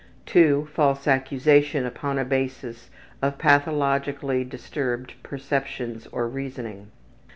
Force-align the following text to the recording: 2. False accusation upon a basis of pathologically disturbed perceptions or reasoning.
2. 0.25 0.67
False 0.73 1.07
accusation 1.07 1.85
upon 1.85 2.17
a 2.17 2.25
basis 2.25 2.89
of 3.21 3.37
pathologically 3.37 4.43
disturbed 4.43 5.13
perceptions 5.21 6.07
or 6.07 6.27
reasoning. 6.27 6.89